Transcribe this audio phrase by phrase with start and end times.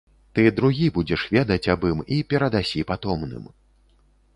[0.37, 3.51] Ты другі будзеш ведаць аб ім і перадасі патомным.